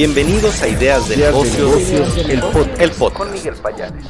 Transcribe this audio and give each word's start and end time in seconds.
Bienvenidos 0.00 0.62
a 0.62 0.68
Ideas 0.68 1.10
de 1.10 1.18
Negocios, 1.18 2.16
el, 2.26 2.40
podcast. 2.40 3.18
Con 3.18 3.30
Miguel 3.32 3.52
Payares. 3.62 4.06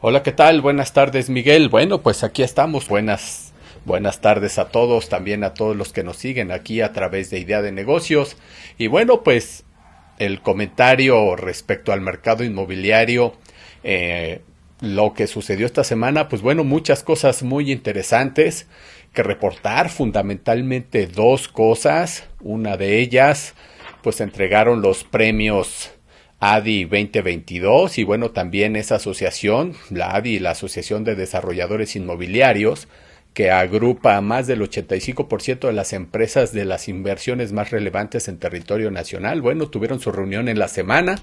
Hola, 0.00 0.22
¿qué 0.22 0.32
tal? 0.32 0.62
Buenas 0.62 0.94
tardes, 0.94 1.28
Miguel. 1.28 1.68
Bueno, 1.68 2.00
pues 2.00 2.24
aquí 2.24 2.42
estamos. 2.42 2.88
Buenas 2.88 3.52
Buenas 3.84 4.22
tardes 4.22 4.58
a 4.58 4.68
todos, 4.68 5.10
también 5.10 5.44
a 5.44 5.52
todos 5.52 5.76
los 5.76 5.92
que 5.92 6.04
nos 6.04 6.16
siguen 6.16 6.50
aquí 6.50 6.80
a 6.80 6.94
través 6.94 7.28
de 7.28 7.38
Idea 7.38 7.60
de 7.60 7.70
Negocios. 7.70 8.38
Y 8.78 8.86
bueno, 8.86 9.22
pues 9.22 9.64
el 10.18 10.40
comentario 10.40 11.36
respecto 11.36 11.92
al 11.92 12.00
mercado 12.00 12.42
inmobiliario, 12.42 13.34
eh, 13.82 14.40
lo 14.80 15.12
que 15.12 15.26
sucedió 15.26 15.66
esta 15.66 15.84
semana, 15.84 16.30
pues 16.30 16.40
bueno, 16.40 16.64
muchas 16.64 17.02
cosas 17.02 17.42
muy 17.42 17.70
interesantes 17.70 18.68
que 19.12 19.22
reportar, 19.22 19.90
fundamentalmente 19.90 21.06
dos 21.06 21.48
cosas. 21.48 22.24
Una 22.40 22.78
de 22.78 23.00
ellas, 23.00 23.54
pues 24.04 24.20
entregaron 24.20 24.82
los 24.82 25.02
premios 25.02 25.90
ADI 26.38 26.84
2022 26.84 27.96
y 27.96 28.04
bueno, 28.04 28.32
también 28.32 28.76
esa 28.76 28.96
asociación, 28.96 29.72
la 29.88 30.14
ADI, 30.14 30.40
la 30.40 30.50
Asociación 30.50 31.04
de 31.04 31.14
Desarrolladores 31.14 31.96
Inmobiliarios, 31.96 32.86
que 33.32 33.50
agrupa 33.50 34.16
a 34.16 34.20
más 34.20 34.46
del 34.46 34.60
85% 34.60 35.66
de 35.66 35.72
las 35.72 35.94
empresas 35.94 36.52
de 36.52 36.66
las 36.66 36.86
inversiones 36.86 37.52
más 37.52 37.70
relevantes 37.70 38.28
en 38.28 38.38
territorio 38.38 38.90
nacional. 38.90 39.40
Bueno, 39.40 39.70
tuvieron 39.70 40.00
su 40.00 40.12
reunión 40.12 40.50
en 40.50 40.58
la 40.58 40.68
semana 40.68 41.16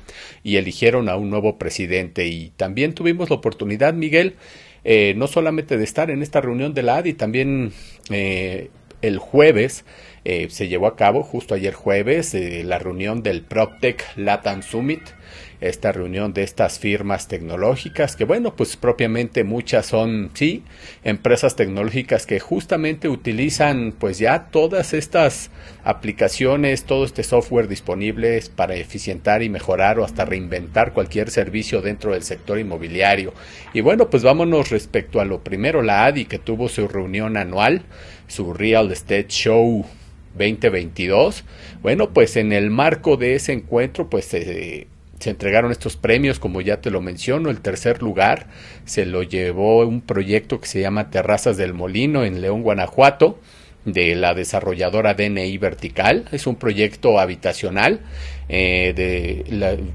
y 0.44 0.56
eligieron 0.56 1.08
a 1.08 1.18
un 1.18 1.30
nuevo 1.30 1.60
presidente. 1.60 2.26
Y 2.26 2.50
también 2.58 2.96
tuvimos 2.96 3.30
la 3.30 3.36
oportunidad, 3.36 3.94
Miguel, 3.94 4.38
eh, 4.84 5.14
no 5.16 5.28
solamente 5.28 5.78
de 5.78 5.84
estar 5.84 6.10
en 6.10 6.24
esta 6.24 6.42
reunión 6.42 6.74
de 6.74 6.82
la 6.82 6.98
ADI, 6.98 7.14
también 7.14 7.74
eh, 8.10 8.72
el 9.04 9.20
jueves 9.20 9.86
eh, 10.26 10.48
se 10.50 10.68
llevó 10.68 10.88
a 10.88 10.96
cabo, 10.96 11.24
justo 11.24 11.56
ayer 11.56 11.74
jueves, 11.74 12.34
la 12.34 12.80
reunión 12.80 13.24
del 13.24 13.42
PropTech 13.42 14.04
Latin 14.18 14.64
Summit 14.64 15.02
esta 15.62 15.92
reunión 15.92 16.34
de 16.34 16.42
estas 16.42 16.80
firmas 16.80 17.28
tecnológicas, 17.28 18.16
que 18.16 18.26
bueno, 18.26 18.56
pues 18.56 18.76
propiamente 18.76 19.44
muchas 19.44 19.86
son, 19.86 20.32
sí, 20.34 20.64
empresas 21.04 21.56
tecnológicas 21.56 22.26
que 22.26 22.40
justamente 22.40 23.08
utilizan 23.08 23.94
pues 23.98 24.18
ya 24.18 24.48
todas 24.50 24.94
estas 24.94 25.52
aplicaciones, 25.84 26.84
todo 26.86 27.06
este 27.06 27.24
software 27.24 27.68
disponible 27.68 28.42
para 28.56 28.76
eficientar 28.76 29.44
y 29.44 29.50
mejorar 29.50 30.00
o 30.00 30.04
hasta 30.04 30.26
reinventar 30.26 30.94
cualquier 30.94 31.30
servicio 31.30 31.82
dentro 31.82 32.14
del 32.14 32.24
sector 32.24 32.58
inmobiliario. 32.58 33.34
Y 33.74 33.82
bueno, 33.82 34.10
pues 34.10 34.24
vámonos 34.24 34.72
respecto 34.72 35.22
a 35.22 35.26
lo 35.26 35.44
primero, 35.44 35.84
la 35.84 36.06
ADI 36.06 36.26
que 36.26 36.40
tuvo 36.40 36.70
su 36.70 36.88
reunión 36.88 37.38
anual, 37.38 37.84
su 38.28 38.54
Real 38.54 38.92
Estate 38.92 39.28
Show 39.28 39.86
2022. 40.34 41.44
Bueno, 41.82 42.14
pues 42.14 42.38
en 42.38 42.54
el 42.54 42.70
marco 42.70 43.18
de 43.18 43.36
ese 43.36 43.54
encuentro, 43.54 44.10
pues 44.10 44.34
eh, 44.34 44.88
se 45.20 45.30
entregaron 45.30 45.72
estos 45.72 45.98
premios, 45.98 46.40
como 46.40 46.62
ya 46.62 46.82
te 46.82 46.92
lo 46.92 47.02
menciono. 47.02 47.50
El 47.50 47.62
tercer 47.62 48.02
lugar 48.02 48.48
se 48.86 49.06
lo 49.06 49.24
llevó 49.24 49.86
un 49.86 50.02
proyecto 50.02 50.60
que 50.60 50.68
se 50.68 50.82
llama 50.82 51.10
Terrazas 51.10 51.58
del 51.58 51.74
Molino 51.74 52.24
en 52.24 52.42
León, 52.42 52.64
Guanajuato, 52.64 53.40
de 53.86 54.16
la 54.16 54.34
desarrolladora 54.34 55.14
DNI 55.14 55.58
Vertical. 55.58 56.26
Es 56.32 56.48
un 56.48 56.56
proyecto 56.56 57.20
habitacional 57.20 58.02
eh, 58.50 58.94
de 58.96 59.94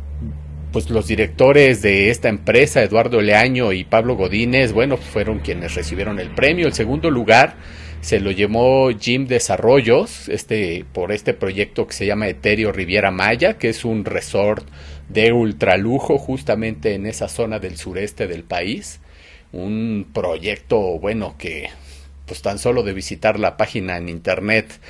pues 0.72 0.90
los 0.90 1.06
directores 1.06 1.80
de 1.80 2.10
esta 2.10 2.28
empresa, 2.28 2.82
Eduardo 2.82 3.22
Leaño 3.22 3.72
y 3.72 3.84
Pablo 3.84 4.14
Godínez, 4.14 4.72
bueno, 4.72 4.98
fueron 4.98 5.38
quienes 5.38 5.74
recibieron 5.74 6.18
el 6.20 6.28
premio. 6.30 6.66
El 6.66 6.74
segundo 6.74 7.10
lugar 7.10 7.54
se 8.00 8.20
lo 8.20 8.30
llevó 8.30 8.90
Jim 8.90 9.26
Desarrollos, 9.26 10.28
este, 10.28 10.84
por 10.92 11.12
este 11.12 11.34
proyecto 11.34 11.86
que 11.86 11.94
se 11.94 12.06
llama 12.06 12.28
Eterio 12.28 12.72
Riviera 12.72 13.10
Maya, 13.10 13.58
que 13.58 13.68
es 13.68 13.84
un 13.84 14.04
resort 14.04 14.66
de 15.08 15.32
ultralujo 15.32 16.18
justamente 16.18 16.94
en 16.94 17.06
esa 17.06 17.28
zona 17.28 17.58
del 17.58 17.76
sureste 17.76 18.26
del 18.26 18.44
país. 18.44 19.00
Un 19.52 20.06
proyecto, 20.12 20.78
bueno, 20.98 21.36
que 21.38 21.70
pues 22.26 22.42
tan 22.42 22.58
solo 22.58 22.82
de 22.82 22.92
visitar 22.92 23.38
la 23.38 23.56
página 23.56 23.96
en 23.96 24.08
internet 24.08 24.80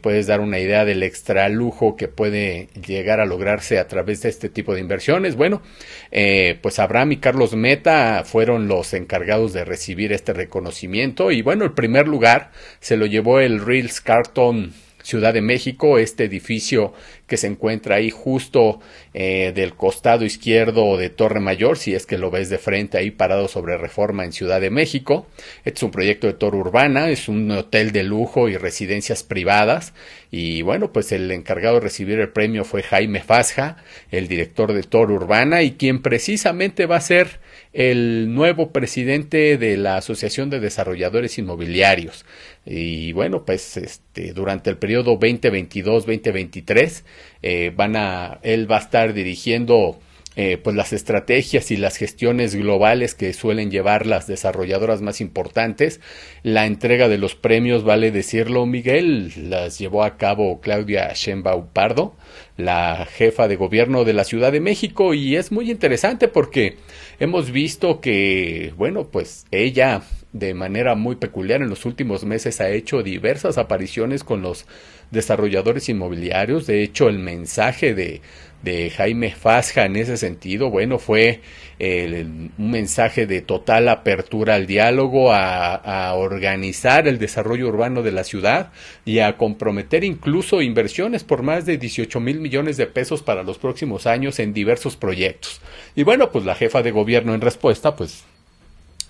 puedes 0.00 0.26
dar 0.26 0.40
una 0.40 0.58
idea 0.58 0.84
del 0.84 1.02
extra 1.02 1.48
lujo 1.48 1.96
que 1.96 2.08
puede 2.08 2.68
llegar 2.86 3.20
a 3.20 3.26
lograrse 3.26 3.78
a 3.78 3.88
través 3.88 4.22
de 4.22 4.28
este 4.28 4.48
tipo 4.48 4.74
de 4.74 4.80
inversiones. 4.80 5.36
Bueno, 5.36 5.62
eh, 6.10 6.58
pues 6.62 6.78
Abraham 6.78 7.12
y 7.12 7.16
Carlos 7.18 7.54
Meta 7.54 8.22
fueron 8.24 8.68
los 8.68 8.94
encargados 8.94 9.52
de 9.52 9.64
recibir 9.64 10.12
este 10.12 10.32
reconocimiento 10.32 11.30
y 11.30 11.42
bueno, 11.42 11.64
el 11.64 11.72
primer 11.72 12.08
lugar 12.08 12.50
se 12.80 12.96
lo 12.96 13.06
llevó 13.06 13.40
el 13.40 13.64
Reels 13.64 14.00
Carton 14.00 14.72
Ciudad 15.02 15.34
de 15.34 15.42
México, 15.42 15.98
este 15.98 16.24
edificio 16.24 16.94
que 17.26 17.36
se 17.36 17.46
encuentra 17.46 17.96
ahí 17.96 18.10
justo 18.10 18.80
eh, 19.14 19.52
del 19.54 19.74
costado 19.74 20.24
izquierdo 20.24 20.96
de 20.96 21.10
Torre 21.10 21.40
Mayor, 21.40 21.78
si 21.78 21.94
es 21.94 22.06
que 22.06 22.18
lo 22.18 22.30
ves 22.30 22.50
de 22.50 22.58
frente 22.58 22.98
ahí 22.98 23.10
parado 23.10 23.48
sobre 23.48 23.78
Reforma 23.78 24.24
en 24.24 24.32
Ciudad 24.32 24.60
de 24.60 24.70
México. 24.70 25.26
Este 25.64 25.78
es 25.78 25.82
un 25.82 25.90
proyecto 25.90 26.26
de 26.26 26.34
Torre 26.34 26.58
Urbana, 26.58 27.10
es 27.10 27.28
un 27.28 27.50
hotel 27.50 27.92
de 27.92 28.02
lujo 28.02 28.48
y 28.48 28.56
residencias 28.56 29.22
privadas. 29.22 29.94
Y 30.30 30.62
bueno, 30.62 30.92
pues 30.92 31.12
el 31.12 31.30
encargado 31.30 31.74
de 31.74 31.82
recibir 31.82 32.18
el 32.18 32.30
premio 32.30 32.64
fue 32.64 32.82
Jaime 32.82 33.20
Fasja, 33.20 33.76
el 34.10 34.28
director 34.28 34.72
de 34.72 34.82
Torre 34.82 35.12
Urbana 35.12 35.62
y 35.62 35.72
quien 35.72 36.00
precisamente 36.02 36.86
va 36.86 36.96
a 36.96 37.00
ser 37.00 37.40
el 37.72 38.34
nuevo 38.34 38.70
presidente 38.72 39.56
de 39.56 39.76
la 39.76 39.96
Asociación 39.96 40.50
de 40.50 40.60
Desarrolladores 40.60 41.38
Inmobiliarios. 41.38 42.24
Y 42.64 43.12
bueno, 43.12 43.44
pues 43.44 43.76
este, 43.76 44.32
durante 44.32 44.70
el 44.70 44.76
periodo 44.76 45.18
2022-2023 45.18 47.02
eh, 47.42 47.72
van 47.74 47.96
a, 47.96 48.38
él 48.42 48.70
va 48.70 48.76
a 48.76 48.80
estar 48.80 49.12
dirigiendo 49.12 49.98
eh, 50.34 50.56
pues 50.56 50.74
las 50.74 50.94
estrategias 50.94 51.70
y 51.70 51.76
las 51.76 51.98
gestiones 51.98 52.54
globales 52.54 53.14
que 53.14 53.34
suelen 53.34 53.70
llevar 53.70 54.06
las 54.06 54.26
desarrolladoras 54.26 55.02
más 55.02 55.20
importantes. 55.20 56.00
La 56.42 56.64
entrega 56.64 57.08
de 57.08 57.18
los 57.18 57.34
premios, 57.34 57.84
vale 57.84 58.10
decirlo, 58.10 58.64
Miguel, 58.64 59.50
las 59.50 59.78
llevó 59.78 60.04
a 60.04 60.16
cabo 60.16 60.60
Claudia 60.62 61.12
Sheinbaum 61.12 61.66
Pardo, 61.74 62.14
la 62.56 63.06
jefa 63.12 63.46
de 63.46 63.56
gobierno 63.56 64.04
de 64.04 64.14
la 64.14 64.24
Ciudad 64.24 64.52
de 64.52 64.60
México, 64.60 65.12
y 65.12 65.36
es 65.36 65.52
muy 65.52 65.70
interesante 65.70 66.28
porque 66.28 66.76
hemos 67.20 67.50
visto 67.50 68.00
que, 68.00 68.72
bueno, 68.78 69.08
pues 69.08 69.44
ella 69.50 70.00
de 70.32 70.54
manera 70.54 70.94
muy 70.94 71.16
peculiar 71.16 71.60
en 71.62 71.68
los 71.68 71.84
últimos 71.84 72.24
meses 72.24 72.60
ha 72.60 72.70
hecho 72.70 73.02
diversas 73.02 73.58
apariciones 73.58 74.24
con 74.24 74.40
los 74.42 74.66
desarrolladores 75.10 75.88
inmobiliarios. 75.88 76.66
De 76.66 76.82
hecho, 76.82 77.08
el 77.08 77.18
mensaje 77.18 77.94
de, 77.94 78.22
de 78.62 78.90
Jaime 78.90 79.30
Fasja 79.30 79.84
en 79.84 79.96
ese 79.96 80.16
sentido, 80.16 80.70
bueno, 80.70 80.98
fue 80.98 81.40
un 81.78 82.70
mensaje 82.70 83.26
de 83.26 83.42
total 83.42 83.88
apertura 83.88 84.54
al 84.54 84.66
diálogo, 84.66 85.32
a, 85.32 85.74
a, 85.74 86.14
organizar 86.14 87.08
el 87.08 87.18
desarrollo 87.18 87.68
urbano 87.68 88.02
de 88.02 88.12
la 88.12 88.24
ciudad 88.24 88.70
y 89.04 89.18
a 89.18 89.36
comprometer 89.36 90.04
incluso 90.04 90.62
inversiones 90.62 91.24
por 91.24 91.42
más 91.42 91.66
de 91.66 91.76
18 91.76 92.20
mil 92.20 92.40
millones 92.40 92.76
de 92.76 92.86
pesos 92.86 93.22
para 93.22 93.42
los 93.42 93.58
próximos 93.58 94.06
años 94.06 94.38
en 94.38 94.54
diversos 94.54 94.96
proyectos. 94.96 95.60
Y 95.96 96.04
bueno, 96.04 96.30
pues 96.30 96.44
la 96.44 96.54
jefa 96.54 96.82
de 96.82 96.92
gobierno 96.92 97.34
en 97.34 97.40
respuesta, 97.40 97.96
pues 97.96 98.24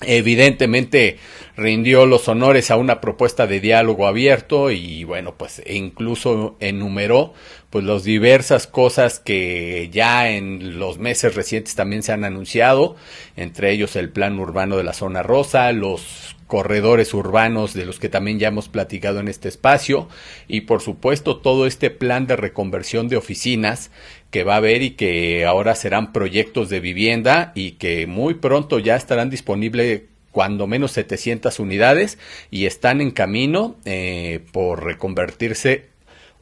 evidentemente 0.05 1.19
rindió 1.57 2.07
los 2.07 2.29
honores 2.29 2.71
a 2.71 2.77
una 2.77 3.01
propuesta 3.01 3.47
de 3.47 3.61
diálogo 3.61 4.07
abierto 4.07 4.71
y 4.71 5.05
bueno 5.05 5.35
pues 5.37 5.61
e 5.65 5.77
incluso 5.77 6.57
enumeró 6.61 7.35
pues 7.71 7.85
las 7.85 8.05
diversas 8.05 8.67
cosas 8.67 9.21
que 9.21 9.89
ya 9.93 10.31
en 10.31 10.79
los 10.79 10.99
meses 10.99 11.35
recientes 11.35 11.75
también 11.75 12.03
se 12.03 12.13
han 12.13 12.25
anunciado 12.25 12.97
entre 13.37 13.71
ellos 13.73 13.97
el 13.97 14.11
plan 14.11 14.39
urbano 14.39 14.77
de 14.77 14.85
la 14.85 14.95
zona 14.95 15.23
rosa 15.23 15.73
los 15.73 16.37
corredores 16.53 17.15
urbanos 17.15 17.73
de 17.73 17.87
los 17.87 17.99
que 17.99 18.11
también 18.11 18.39
ya 18.39 18.49
hemos 18.49 18.69
platicado 18.69 19.21
en 19.21 19.29
este 19.29 19.49
espacio. 19.49 20.07
Y 20.49 20.63
por 20.63 20.83
supuesto 20.83 21.39
todo 21.39 21.67
este 21.67 21.89
plan 21.89 22.27
de 22.27 22.37
reconversión 22.37 23.09
de 23.09 23.17
oficinas 23.17 23.91
que 24.31 24.45
va 24.45 24.53
a 24.53 24.57
haber 24.59 24.83
y 24.83 24.91
que 24.91 25.47
ahora 25.47 25.75
serán 25.75 26.13
proyectos 26.13 26.69
de 26.69 26.81
vivienda 26.81 27.53
y 27.55 27.73
que 27.73 28.07
muy 28.07 28.35
pronto 28.35 28.79
ya 28.79 28.97
estarán 28.97 29.31
disponibles 29.31 30.03
cuando 30.31 30.67
menos 30.67 30.93
700 30.93 31.59
unidades 31.59 32.19
y 32.51 32.67
están 32.67 33.01
en 33.01 33.13
camino 33.13 33.77
eh, 33.87 34.41
por 34.53 34.85
reconvertirse 34.85 35.92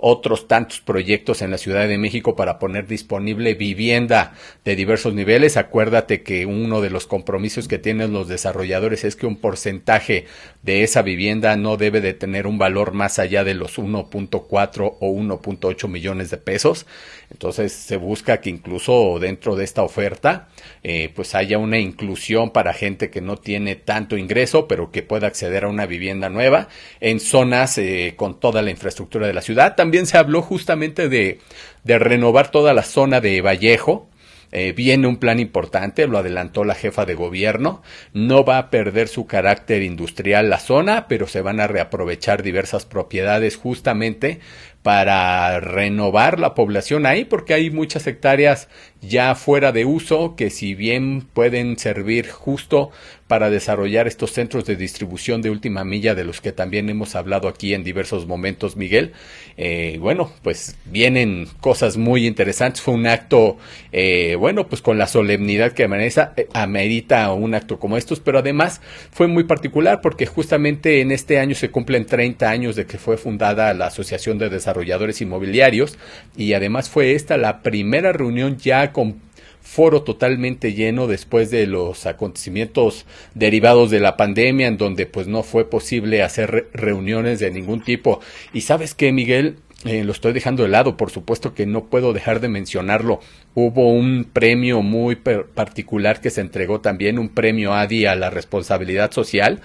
otros 0.03 0.49
tantos 0.49 0.81
proyectos 0.81 1.43
en 1.43 1.51
la 1.51 1.59
Ciudad 1.59 1.87
de 1.87 1.99
México 1.99 2.37
para 2.37 2.59
poner 2.59 2.87
disponible 2.87 3.55
vivienda 3.55 4.35
de 4.65 4.77
diversos 4.77 5.15
niveles. 5.15 5.57
Acuérdate 5.57 6.23
que 6.23 6.47
uno 6.47 6.81
de 6.81 6.91
los 6.91 7.07
compromisos 7.07 7.69
que 7.69 7.79
tienen 7.79 8.13
los 8.13 8.29
desarrolladores 8.29 9.05
es 9.05 9.17
que 9.17 9.27
un 9.27 9.37
porcentaje 9.37 10.27
de 10.63 10.83
esa 10.83 11.03
vivienda 11.03 11.57
no 11.57 11.77
debe 11.77 12.01
de 12.01 12.15
tener 12.15 12.47
un 12.47 12.59
valor 12.59 12.93
más 12.93 13.19
allá 13.19 13.45
de 13.45 13.55
los 13.55 13.79
1.4 13.79 14.97
o 15.01 15.13
1.8 15.13 15.89
millones 15.89 16.31
de 16.31 16.37
pesos. 16.39 16.87
Entonces 17.31 17.73
se 17.73 17.97
busca 17.97 18.41
que 18.41 18.51
incluso 18.51 19.19
dentro 19.21 19.55
de 19.55 19.65
esta 19.65 19.83
oferta 19.83 20.49
eh, 20.83 21.13
pues 21.15 21.35
haya 21.35 21.59
una 21.59 21.79
inclusión 21.79 22.51
para 22.51 22.73
gente 22.73 23.11
que 23.11 23.21
no 23.21 23.37
tiene 23.37 23.77
tanto 23.77 24.17
ingreso 24.17 24.67
pero 24.67 24.91
que 24.91 25.03
pueda 25.03 25.29
acceder 25.29 25.65
a 25.65 25.69
una 25.69 25.87
vivienda 25.87 26.29
nueva 26.29 26.69
en 27.01 27.21
zonas 27.21 27.79
eh, 27.79 28.15
con 28.17 28.41
toda 28.41 28.63
la 28.63 28.71
infraestructura 28.71 29.27
de 29.27 29.35
la 29.35 29.43
ciudad. 29.43 29.77
También 29.77 30.07
se 30.07 30.19
habló 30.19 30.43
justamente 30.43 31.09
de, 31.09 31.39
de 31.85 31.99
renovar 31.99 32.51
toda 32.51 32.75
la 32.75 32.83
zona 32.83 33.21
de 33.21 33.41
Vallejo, 33.41 34.11
eh, 34.53 34.73
viene 34.73 35.07
un 35.07 35.19
plan 35.19 35.39
importante, 35.39 36.09
lo 36.09 36.19
adelantó 36.19 36.65
la 36.65 36.75
jefa 36.75 37.07
de 37.07 37.15
gobierno. 37.15 37.83
No 38.13 38.45
va 38.45 38.59
a 38.59 38.71
perder 38.71 39.09
su 39.09 39.27
carácter 39.27 39.83
industrial 39.83 40.51
la 40.51 40.59
zona, 40.59 41.07
pero 41.09 41.27
se 41.27 41.41
van 41.41 41.61
a 41.61 41.69
reaprovechar 41.69 42.43
diversas 42.43 42.85
propiedades 42.85 43.57
justamente 43.57 44.41
para 44.83 45.61
renovar 45.61 46.41
la 46.41 46.55
población 46.55 47.05
ahí, 47.05 47.25
porque 47.25 47.55
hay 47.55 47.71
muchas 47.71 48.07
hectáreas 48.07 48.69
ya 49.03 49.35
fuera 49.35 49.73
de 49.73 49.85
uso 49.85 50.37
que 50.37 50.51
si 50.51 50.75
bien 50.75 51.23
pueden 51.33 51.79
servir 51.79 52.29
justo 52.31 52.91
para 53.31 53.49
desarrollar 53.49 54.09
estos 54.09 54.33
centros 54.33 54.65
de 54.65 54.75
distribución 54.75 55.41
de 55.41 55.51
última 55.51 55.85
milla 55.85 56.17
de 56.17 56.25
los 56.25 56.41
que 56.41 56.51
también 56.51 56.89
hemos 56.89 57.15
hablado 57.15 57.47
aquí 57.47 57.75
en 57.75 57.85
diversos 57.85 58.27
momentos, 58.27 58.77
Miguel. 58.77 59.13
Eh, 59.57 59.99
bueno, 60.01 60.33
pues 60.43 60.77
vienen 60.87 61.47
cosas 61.61 61.97
muy 61.97 62.27
interesantes. 62.27 62.83
Fue 62.83 62.93
un 62.93 63.07
acto, 63.07 63.57
eh, 63.93 64.35
bueno, 64.35 64.67
pues 64.67 64.83
con 64.83 64.99
la 64.99 65.07
solemnidad 65.07 65.71
que 65.73 65.85
amerita, 65.85 66.35
eh, 66.37 66.49
amerita 66.55 67.33
un 67.33 67.55
acto 67.55 67.79
como 67.79 67.97
estos, 67.97 68.19
pero 68.19 68.41
además 68.41 68.81
fue 69.13 69.29
muy 69.29 69.45
particular 69.45 70.01
porque 70.01 70.27
justamente 70.27 71.01
en 71.01 71.13
este 71.13 71.39
año 71.39 71.55
se 71.55 71.71
cumplen 71.71 72.07
30 72.07 72.51
años 72.51 72.75
de 72.75 72.87
que 72.87 72.99
fue 72.99 73.17
fundada 73.17 73.73
la 73.75 73.87
Asociación 73.87 74.39
de 74.39 74.51
Desarrolladores 74.71 75.21
Inmobiliarios 75.21 75.99
y 76.37 76.53
además 76.53 76.89
fue 76.89 77.15
esta 77.15 77.37
la 77.37 77.63
primera 77.63 78.13
reunión 78.13 78.57
ya 78.57 78.93
con 78.93 79.21
foro 79.61 80.03
totalmente 80.03 80.73
lleno 80.73 81.07
después 81.07 81.51
de 81.51 81.67
los 81.67 82.07
acontecimientos 82.07 83.07
derivados 83.35 83.91
de 83.91 84.01
la 84.01 84.17
pandemia 84.17 84.67
en 84.67 84.77
donde 84.77 85.07
pues 85.07 85.27
no 85.27 85.43
fue 85.43 85.69
posible 85.69 86.23
hacer 86.23 86.69
reuniones 86.73 87.41
de 87.41 87.51
ningún 87.51 87.83
tipo. 87.83 88.21
Y 88.53 88.63
sabes 88.63 88.95
qué, 88.95 89.13
Miguel, 89.13 89.57
eh, 89.85 90.05
lo 90.05 90.13
estoy 90.13 90.35
dejando 90.35 90.63
de 90.63 90.69
lado, 90.69 90.97
por 90.99 91.11
supuesto 91.11 91.55
que 91.55 91.65
no 91.65 91.87
puedo 91.87 92.13
dejar 92.13 92.41
de 92.41 92.49
mencionarlo. 92.49 93.21
Hubo 93.55 93.93
un 93.93 94.29
premio 94.31 94.83
muy 94.83 95.17
particular 95.17 96.21
que 96.21 96.29
se 96.29 96.43
entregó 96.43 96.81
también, 96.81 97.19
un 97.19 97.31
premio 97.31 97.73
ADI 97.73 98.05
a 98.05 98.15
la 98.15 98.29
responsabilidad 98.29 99.11
social, 99.11 99.61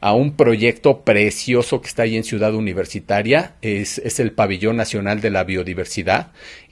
a 0.00 0.14
un 0.14 0.36
proyecto 0.36 1.00
precioso 1.02 1.80
que 1.80 1.88
está 1.88 2.02
ahí 2.02 2.16
en 2.16 2.22
Ciudad 2.22 2.54
Universitaria, 2.54 3.56
es, 3.60 3.98
es 3.98 4.20
el 4.20 4.30
Pabellón 4.30 4.76
Nacional 4.76 5.20
de 5.20 5.30
la 5.30 5.42
Biodiversidad 5.42 6.30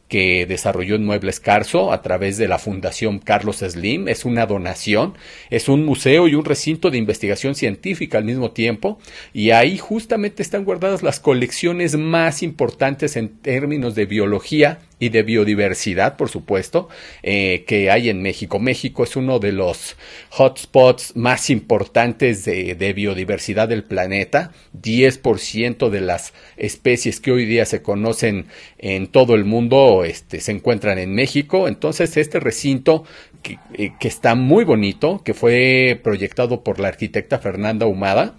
que 0.09 0.47
desarrolló 0.47 0.97
en 0.97 1.05
Muebles 1.05 1.41
Carso 1.41 1.93
a 1.93 2.03
través 2.03 2.37
de 2.37 2.49
la 2.49 2.59
Fundación 2.59 3.19
Carlos 3.19 3.59
Slim. 3.59 4.09
Es 4.09 4.25
una 4.25 4.47
donación, 4.47 5.15
es 5.51 5.69
un 5.69 5.85
museo 5.85 6.29
y 6.29 6.35
un 6.35 6.45
recinto 6.45 6.91
de 6.91 6.99
investigación 6.99 7.55
científica 7.55 8.19
al 8.19 8.25
mismo 8.25 8.51
tiempo. 8.53 8.99
Y 9.33 9.51
ahí 9.51 9.79
justamente 9.79 10.43
están 10.43 10.65
guardadas 10.65 11.03
las 11.03 11.21
colecciones 11.21 11.97
más 11.97 12.43
importantes 12.43 13.17
en 13.17 13.29
términos 13.39 13.95
de 13.95 14.07
biología 14.07 14.81
y 14.99 15.09
de 15.09 15.23
biodiversidad, 15.23 16.17
por 16.17 16.29
supuesto, 16.29 16.89
eh, 17.23 17.65
que 17.67 17.91
hay 17.91 18.09
en 18.09 18.23
México. 18.23 18.59
México 18.59 19.05
es 19.05 19.17
uno 19.17 19.39
de 19.39 19.53
los 19.53 19.97
hotspots 20.31 21.17
más 21.17 21.51
importantes 21.51 22.45
de, 22.45 22.93
biodiversidad 22.95 23.69
del 23.69 23.85
planeta. 23.85 24.53
10% 24.81 25.91
de 25.91 26.01
las 26.01 26.33
especies 26.57 27.21
que 27.21 27.33
hoy 27.33 27.45
día 27.45 27.65
se 27.65 27.83
conocen 27.83 28.47
en 28.79 29.07
todo 29.09 29.35
el 29.35 29.45
mundo 29.45 30.05
este, 30.05 30.41
se 30.41 30.53
encuentran 30.53 30.99
en 30.99 31.15
México. 31.15 31.69
Entonces, 31.69 32.17
este 32.17 32.41
recinto 32.41 33.05
eh, 33.75 33.93
que 34.01 34.09
está 34.09 34.35
muy 34.35 34.65
bonito, 34.65 35.23
que 35.25 35.35
fue 35.35 36.01
proyectado 36.03 36.63
por 36.63 36.81
la 36.81 36.89
arquitecta 36.89 37.39
Fernanda 37.39 37.87
Humada, 37.87 38.37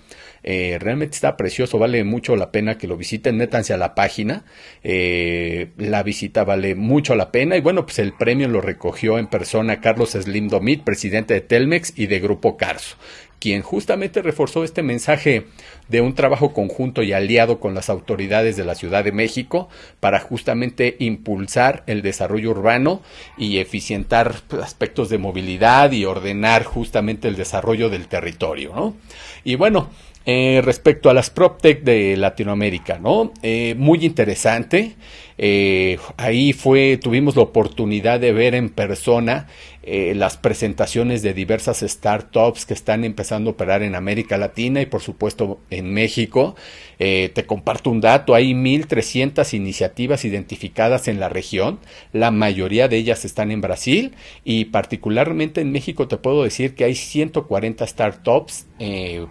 eh, 0.47 0.77
realmente 0.80 1.15
está 1.15 1.38
precioso, 1.38 1.80
vale 1.80 2.03
mucho 2.03 2.36
la 2.36 2.51
pena 2.51 2.77
que 2.77 2.86
lo 2.86 2.97
visiten, 2.97 3.36
métanse 3.36 3.74
a 3.74 3.77
la 3.77 3.95
página. 3.95 4.45
Eh, 4.83 5.71
la 5.77 6.03
visita 6.03 6.44
vale 6.44 6.75
mucho 6.75 7.15
la 7.15 7.31
pena. 7.31 7.57
Y 7.57 7.62
bueno, 7.62 7.83
pues 7.88 7.97
el 7.97 8.13
premio 8.13 8.47
lo 8.47 8.62
recogió 8.62 9.18
en 9.18 9.25
persona 9.25 9.81
Carlos 9.81 10.12
Slim 10.12 10.47
Domit, 10.50 10.83
presidente 10.83 11.33
de 11.33 11.42
Telmex 11.42 11.94
y 11.97 12.06
de 12.06 12.19
Grupo 12.19 12.57
Carso 12.57 12.95
quien 13.38 13.62
justamente 13.62 14.24
reforzó 14.24 14.63
este 14.63 14.81
mensaje 14.81 15.45
de 15.88 16.01
un 16.01 16.15
trabajo 16.15 16.51
conjunto 16.51 17.03
y 17.03 17.13
aliado 17.13 17.59
con 17.59 17.75
las 17.75 17.91
autoridades 17.91 18.56
de 18.56 18.65
la 18.65 18.74
Ciudad 18.74 19.03
de 19.03 19.12
México 19.12 19.69
para 20.00 20.19
justamente 20.19 20.95
impulsar 20.98 21.83
el 21.86 22.01
desarrollo 22.01 22.50
urbano 22.51 23.03
y 23.38 23.59
eficientar 23.59 24.33
aspectos 24.63 25.09
de 25.09 25.19
movilidad 25.19 25.91
y 25.91 26.06
ordenar 26.06 26.63
justamente 26.63 27.27
el 27.27 27.36
desarrollo 27.36 27.89
del 27.89 28.07
territorio, 28.07 28.74
¿no? 28.74 28.95
Y 29.44 29.56
bueno, 29.56 29.91
eh, 30.27 30.62
respecto 30.66 31.12
a 31.12 31.13
las 31.13 31.30
PropTech 31.30 31.83
de 31.83 32.18
Latinoamérica, 32.18 32.98
¿no? 32.98 33.31
Eh, 33.44 33.75
muy 33.77 34.04
interesante. 34.04 34.95
Eh, 35.38 36.00
ahí 36.18 36.51
fue, 36.51 36.98
tuvimos 36.98 37.36
la 37.36 37.44
oportunidad 37.44 38.19
de 38.19 38.33
ver 38.33 38.56
en 38.56 38.69
persona 38.69 39.48
las 39.88 40.36
presentaciones 40.38 41.22
de 41.22 41.36
diversas 41.36 41.81
startups 41.81 42.66
que 42.66 42.74
están 42.74 43.04
empezando 43.04 43.51
a 43.51 43.54
operar 43.54 43.83
en 43.83 43.94
América 43.94 44.36
Latina 44.36 44.81
y 44.81 44.88
por 44.88 45.04
supuesto 45.04 45.60
en 45.69 45.94
México. 45.94 46.56
Te 46.98 47.45
comparto 47.45 47.92
un 47.92 48.01
dato, 48.01 48.33
hay 48.33 48.54
1.300 48.56 49.54
iniciativas 49.54 50.25
identificadas 50.25 51.07
en 51.07 51.19
la 51.19 51.30
región, 51.30 51.77
la 52.13 52.31
mayoría 52.31 52.88
de 52.88 52.98
ellas 52.98 53.25
están 53.25 53.51
en 53.51 53.62
Brasil 53.62 54.16
y 54.44 54.66
particularmente 54.66 55.62
en 55.62 55.72
México 55.72 56.07
te 56.07 56.18
puedo 56.18 56.44
decir 56.44 56.74
que 56.74 56.86
hay 56.86 56.95
140 56.95 57.86
startups 57.86 58.66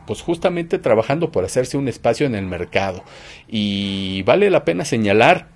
pues 0.06 0.22
justamente 0.22 0.78
trabajando 0.84 1.32
por 1.32 1.44
hacerse 1.44 1.76
un 1.76 1.88
espacio 1.88 2.26
en 2.26 2.36
el 2.36 2.46
mercado. 2.46 3.02
Y 3.48 4.22
vale 4.22 4.48
la 4.50 4.64
pena 4.64 4.84
señalar 4.84 5.48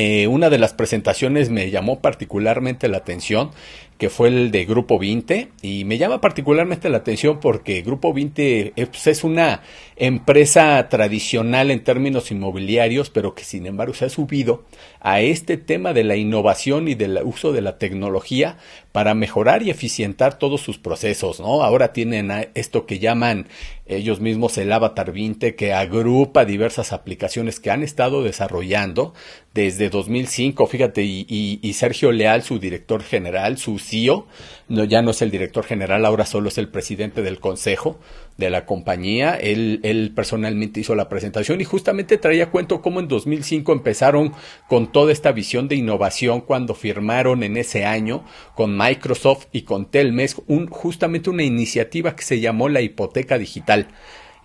eh, 0.00 0.28
una 0.28 0.48
de 0.48 0.58
las 0.58 0.74
presentaciones 0.74 1.50
me 1.50 1.70
llamó 1.70 1.98
particularmente 1.98 2.86
la 2.86 2.98
atención, 2.98 3.50
que 3.98 4.10
fue 4.10 4.28
el 4.28 4.52
de 4.52 4.64
Grupo 4.64 4.98
20, 4.98 5.48
y 5.60 5.84
me 5.84 5.98
llama 5.98 6.20
particularmente 6.20 6.88
la 6.88 6.98
atención 6.98 7.40
porque 7.40 7.82
Grupo 7.82 8.14
20 8.14 8.72
pues, 8.76 9.06
es 9.08 9.24
una 9.24 9.62
empresa 9.96 10.88
tradicional 10.88 11.72
en 11.72 11.82
términos 11.82 12.30
inmobiliarios, 12.30 13.10
pero 13.10 13.34
que 13.34 13.42
sin 13.42 13.66
embargo 13.66 13.94
se 13.94 14.04
ha 14.04 14.08
subido 14.08 14.64
a 15.00 15.20
este 15.20 15.56
tema 15.56 15.92
de 15.92 16.04
la 16.04 16.14
innovación 16.14 16.86
y 16.86 16.94
del 16.94 17.18
uso 17.24 17.52
de 17.52 17.60
la 17.60 17.78
tecnología 17.78 18.56
para 18.92 19.14
mejorar 19.14 19.62
y 19.62 19.70
eficientar 19.70 20.38
todos 20.38 20.60
sus 20.60 20.78
procesos, 20.78 21.40
¿no? 21.40 21.62
Ahora 21.62 21.92
tienen 21.92 22.30
esto 22.54 22.86
que 22.86 23.00
llaman 23.00 23.48
ellos 23.86 24.20
mismos 24.20 24.58
el 24.58 24.72
Avatar 24.72 25.12
20 25.12 25.56
que 25.56 25.72
agrupa 25.72 26.44
diversas 26.44 26.92
aplicaciones 26.92 27.58
que 27.58 27.70
han 27.70 27.82
estado 27.82 28.22
desarrollando 28.22 29.14
desde 29.54 29.90
2005, 29.90 30.66
fíjate, 30.66 31.02
y, 31.02 31.72
Sergio 31.74 32.12
Leal, 32.12 32.42
su 32.42 32.58
director 32.58 33.02
general, 33.02 33.58
su 33.58 33.78
CEO, 33.88 34.26
no, 34.68 34.84
ya 34.84 35.02
no 35.02 35.12
es 35.12 35.22
el 35.22 35.30
director 35.30 35.64
general, 35.64 36.04
ahora 36.04 36.26
solo 36.26 36.48
es 36.48 36.58
el 36.58 36.68
presidente 36.68 37.22
del 37.22 37.40
consejo 37.40 37.98
de 38.36 38.50
la 38.50 38.66
compañía. 38.66 39.34
Él, 39.34 39.80
él 39.82 40.12
personalmente 40.14 40.80
hizo 40.80 40.94
la 40.94 41.08
presentación 41.08 41.60
y 41.60 41.64
justamente 41.64 42.18
traía 42.18 42.50
cuento 42.50 42.82
cómo 42.82 43.00
en 43.00 43.08
2005 43.08 43.72
empezaron 43.72 44.32
con 44.68 44.92
toda 44.92 45.12
esta 45.12 45.32
visión 45.32 45.68
de 45.68 45.76
innovación 45.76 46.40
cuando 46.40 46.74
firmaron 46.74 47.42
en 47.42 47.56
ese 47.56 47.84
año 47.84 48.24
con 48.54 48.76
Microsoft 48.76 49.46
y 49.52 49.62
con 49.62 49.86
Telmes 49.86 50.36
un, 50.46 50.68
justamente 50.68 51.30
una 51.30 51.42
iniciativa 51.42 52.14
que 52.14 52.22
se 52.22 52.40
llamó 52.40 52.68
la 52.68 52.80
hipoteca 52.80 53.38
digital 53.38 53.88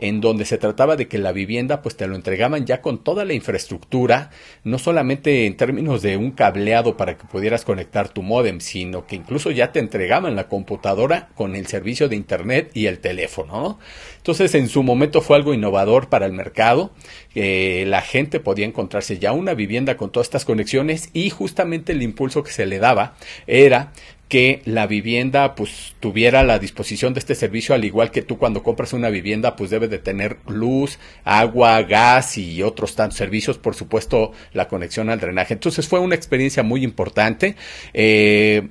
en 0.04 0.20
donde 0.20 0.44
se 0.44 0.58
trataba 0.58 0.98
de 0.98 1.08
que 1.08 1.18
la 1.18 1.32
vivienda 1.32 1.82
pues 1.82 1.96
te 1.96 2.08
lo 2.08 2.16
entregaban 2.16 2.66
ya 2.66 2.82
con 2.82 3.06
toda 3.06 3.24
la 3.24 3.34
infraestructura, 3.34 4.32
no 4.66 4.78
solamente 4.78 5.46
en 5.46 5.56
términos 5.56 6.02
de 6.02 6.18
un 6.18 6.32
cableado 6.32 6.98
para 6.98 7.18
que 7.18 7.26
pudieras 7.26 7.64
conectar 7.64 8.10
tu 8.10 8.22
modem, 8.22 8.60
sino 8.60 9.08
que 9.08 9.16
incluso 9.16 9.50
ya 9.50 9.72
te 9.72 9.80
entregaban 9.80 10.36
la 10.36 10.50
computadora 10.50 11.30
con 11.36 11.56
el 11.56 11.68
servicio 11.68 12.10
de 12.10 12.18
internet 12.18 12.70
y 12.74 12.88
el 12.88 13.00
teléfono. 13.00 13.80
Entonces 14.18 14.54
en 14.56 14.68
su 14.68 14.84
momento 14.84 15.22
fue 15.22 15.38
algo 15.38 15.54
innovador 15.54 16.10
para 16.10 16.26
el 16.26 16.34
mercado, 16.34 16.92
eh, 17.34 17.86
la 17.88 18.02
gente 18.02 18.42
podía 18.42 18.66
encontrarse 18.66 19.20
ya 19.20 19.32
una 19.32 19.54
vivienda 19.54 19.96
con 19.96 20.12
todas 20.12 20.28
estas 20.28 20.44
conexiones 20.44 21.12
y 21.14 21.30
justamente 21.30 21.94
el 21.94 22.02
impulso 22.02 22.44
que 22.44 22.52
se 22.52 22.66
le 22.66 22.80
daba 22.80 23.16
era 23.48 23.94
que 24.28 24.62
la 24.66 24.88
vivienda 24.88 25.54
pues 25.56 25.96
tuviera 26.00 26.44
la 26.44 26.58
disposición 26.58 27.14
de 27.14 27.20
este 27.20 27.36
servicio 27.36 27.76
al 27.76 27.86
igual 27.86 28.10
que 28.10 28.22
tú 28.22 28.38
cuando 28.38 28.64
compras 28.64 28.94
una 28.94 29.10
vivienda 29.10 29.56
pues 29.56 29.70
debe 29.70 29.88
de 29.88 30.00
tener 30.00 30.38
luz, 30.48 30.98
agua, 31.24 31.82
gas 31.84 32.38
y 32.38 32.64
otros 32.64 32.96
tantos 32.96 33.18
servicios, 33.18 33.58
por 33.58 33.76
supuesto 33.76 34.32
la 34.54 34.68
conexión 34.68 35.10
al 35.10 35.20
drenaje. 35.20 35.54
Entonces 35.54 35.88
fue 35.88 36.00
una 36.00 36.16
experiencia 36.16 36.64
muy 36.64 36.84
importante. 36.84 37.56
Eh, 37.94 38.70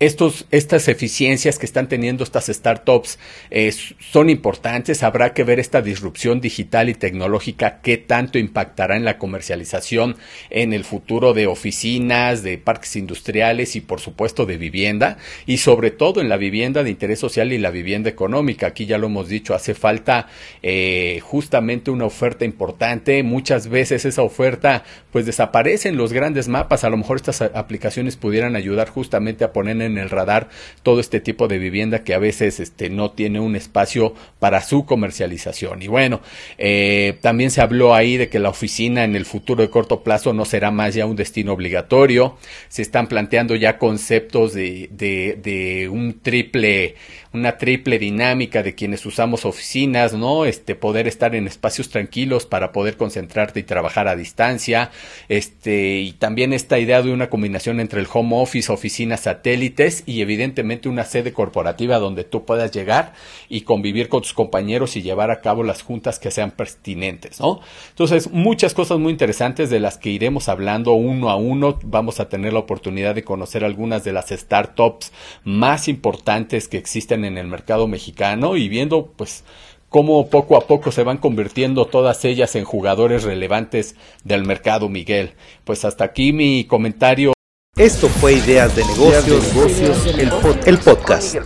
estos, 0.00 0.46
estas 0.52 0.86
eficiencias 0.86 1.58
que 1.58 1.66
están 1.66 1.88
teniendo 1.88 2.22
estas 2.22 2.46
startups 2.46 3.18
eh, 3.50 3.72
son 3.98 4.30
importantes. 4.30 5.02
Habrá 5.02 5.34
que 5.34 5.42
ver 5.42 5.58
esta 5.58 5.82
disrupción 5.82 6.40
digital 6.40 6.88
y 6.88 6.94
tecnológica 6.94 7.80
qué 7.82 7.96
tanto 7.96 8.38
impactará 8.38 8.96
en 8.96 9.04
la 9.04 9.18
comercialización 9.18 10.16
en 10.50 10.72
el 10.72 10.84
futuro 10.84 11.34
de 11.34 11.48
oficinas, 11.48 12.44
de 12.44 12.58
parques 12.58 12.94
industriales 12.94 13.74
y 13.74 13.80
por 13.80 14.00
supuesto 14.00 14.46
de 14.46 14.56
vivienda 14.56 15.18
y 15.46 15.58
sobre 15.58 15.90
todo 15.90 16.20
en 16.20 16.28
la 16.28 16.36
vivienda 16.36 16.84
de 16.84 16.90
interés 16.90 17.18
social 17.18 17.52
y 17.52 17.58
la 17.58 17.70
vivienda 17.70 18.08
económica. 18.08 18.68
Aquí 18.68 18.86
ya 18.86 18.98
lo 18.98 19.08
hemos 19.08 19.28
dicho, 19.28 19.54
hace 19.54 19.74
falta 19.74 20.28
eh, 20.62 21.20
justamente 21.24 21.90
una 21.90 22.04
oferta 22.04 22.44
importante. 22.44 23.22
Muchas 23.24 23.68
veces 23.68 24.04
esa 24.04 24.22
oferta 24.22 24.84
pues 25.10 25.26
desaparece 25.26 25.88
en 25.88 25.96
los 25.96 26.12
grandes 26.12 26.46
mapas. 26.46 26.84
A 26.84 26.90
lo 26.90 26.96
mejor 26.96 27.16
estas 27.16 27.42
aplicaciones 27.42 28.16
pudieran 28.16 28.54
ayudar 28.54 28.88
justamente 28.88 29.44
a 29.44 29.52
poner 29.52 29.82
en 29.82 29.87
el 29.96 30.10
radar 30.10 30.48
todo 30.82 31.00
este 31.00 31.20
tipo 31.20 31.48
de 31.48 31.58
vivienda 31.58 32.04
que 32.04 32.12
a 32.12 32.18
veces 32.18 32.60
este, 32.60 32.90
no 32.90 33.12
tiene 33.12 33.40
un 33.40 33.56
espacio 33.56 34.14
para 34.38 34.60
su 34.60 34.84
comercialización. 34.84 35.82
Y 35.82 35.86
bueno, 35.86 36.20
eh, 36.58 37.16
también 37.22 37.50
se 37.50 37.62
habló 37.62 37.94
ahí 37.94 38.16
de 38.16 38.28
que 38.28 38.38
la 38.38 38.50
oficina 38.50 39.04
en 39.04 39.16
el 39.16 39.24
futuro 39.24 39.62
de 39.62 39.70
corto 39.70 40.02
plazo 40.02 40.34
no 40.34 40.44
será 40.44 40.70
más 40.70 40.94
ya 40.94 41.06
un 41.06 41.16
destino 41.16 41.52
obligatorio. 41.52 42.36
Se 42.68 42.82
están 42.82 43.06
planteando 43.06 43.54
ya 43.54 43.78
conceptos 43.78 44.52
de, 44.52 44.88
de 44.90 45.88
un 45.88 46.20
triple, 46.20 46.96
una 47.32 47.58
triple 47.58 47.98
dinámica 47.98 48.62
de 48.62 48.74
quienes 48.74 49.04
usamos 49.06 49.44
oficinas, 49.44 50.14
¿no? 50.14 50.44
Este, 50.44 50.74
poder 50.74 51.06
estar 51.06 51.34
en 51.34 51.46
espacios 51.46 51.90
tranquilos 51.90 52.46
para 52.46 52.72
poder 52.72 52.96
concentrarte 52.96 53.60
y 53.60 53.62
trabajar 53.62 54.08
a 54.08 54.16
distancia. 54.16 54.90
Este, 55.28 55.98
y 55.98 56.12
también 56.12 56.52
esta 56.52 56.78
idea 56.78 57.02
de 57.02 57.12
una 57.12 57.30
combinación 57.30 57.80
entre 57.80 58.00
el 58.00 58.08
home 58.12 58.36
office, 58.40 58.72
oficinas 58.72 59.20
satélites 59.20 60.04
y 60.06 60.22
evidentemente 60.22 60.88
una 60.88 61.04
sede 61.04 61.32
corporativa 61.32 61.98
donde 61.98 62.24
tú 62.24 62.44
puedas 62.44 62.72
llegar 62.72 63.12
y 63.48 63.62
convivir 63.62 64.08
con 64.08 64.22
tus 64.22 64.32
compañeros 64.32 64.96
y 64.96 65.02
llevar 65.02 65.30
a 65.30 65.40
cabo 65.40 65.62
las 65.62 65.82
juntas 65.82 66.18
que 66.18 66.30
sean 66.30 66.50
pertinentes, 66.50 67.40
¿no? 67.40 67.60
Entonces, 67.90 68.30
muchas 68.30 68.74
cosas 68.74 68.98
muy 68.98 69.12
interesantes 69.12 69.70
de 69.70 69.80
las 69.80 69.98
que 69.98 70.10
iremos 70.10 70.48
hablando 70.48 70.92
uno 70.92 71.30
a 71.30 71.36
uno. 71.36 71.78
Vamos 71.82 72.20
a 72.20 72.28
tener 72.28 72.52
la 72.52 72.60
oportunidad 72.60 73.14
de 73.14 73.24
conocer 73.24 73.64
algunas 73.64 74.04
de 74.04 74.12
las 74.12 74.28
startups 74.28 75.12
más 75.44 75.88
importantes 75.88 76.68
que 76.68 76.78
existen 76.78 77.17
en 77.24 77.38
el 77.38 77.46
mercado 77.46 77.86
mexicano 77.86 78.56
y 78.56 78.68
viendo 78.68 79.12
pues 79.16 79.44
cómo 79.88 80.28
poco 80.28 80.56
a 80.56 80.66
poco 80.66 80.92
se 80.92 81.02
van 81.02 81.18
convirtiendo 81.18 81.86
todas 81.86 82.24
ellas 82.24 82.54
en 82.56 82.64
jugadores 82.64 83.24
relevantes 83.24 83.96
del 84.24 84.44
mercado, 84.44 84.88
Miguel. 84.88 85.34
Pues 85.64 85.84
hasta 85.84 86.04
aquí 86.04 86.32
mi 86.32 86.64
comentario. 86.64 87.32
Esto 87.76 88.08
fue 88.08 88.34
Ideas 88.34 88.74
de 88.74 88.84
Negocios, 88.84 90.06
el, 90.18 90.30
el 90.66 90.78
podcast. 90.78 91.36